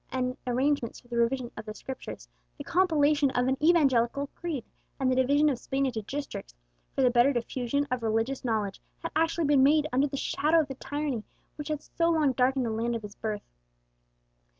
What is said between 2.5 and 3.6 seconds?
the compilation of an